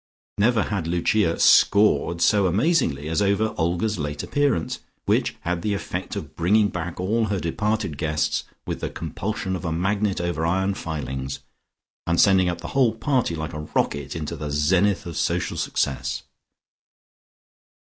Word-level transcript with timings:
Never 0.39 0.63
had 0.63 0.87
Lucia 0.87 1.39
"scored" 1.39 2.21
so 2.23 2.47
amazingly 2.47 3.07
as 3.07 3.21
over 3.21 3.53
Olga's 3.55 3.99
late 3.99 4.23
appearance, 4.23 4.79
which 5.05 5.35
had 5.41 5.61
the 5.61 5.75
effect 5.75 6.15
of 6.15 6.35
bringing 6.35 6.69
back 6.69 6.99
all 6.99 7.25
her 7.25 7.39
departed 7.39 7.99
guests 7.99 8.43
with 8.65 8.79
the 8.81 8.89
compulsion 8.89 9.55
of 9.55 9.63
a 9.63 9.71
magnet 9.71 10.19
over 10.19 10.43
iron 10.43 10.73
filings, 10.73 11.41
and 12.07 12.19
sending 12.19 12.49
up 12.49 12.61
the 12.61 12.69
whole 12.73 12.95
party 12.95 13.35
like 13.35 13.53
a 13.53 13.67
rocket 13.75 14.15
into 14.15 14.35
the 14.35 14.49
zenith 14.49 15.05
of 15.05 15.17
social 15.17 15.55
success. 15.55 16.23